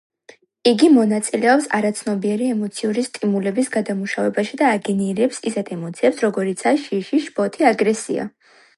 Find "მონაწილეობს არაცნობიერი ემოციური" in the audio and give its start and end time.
0.93-3.05